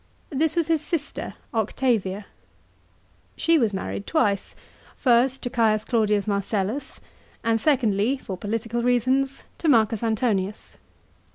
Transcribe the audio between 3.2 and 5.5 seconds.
She was married twice, first to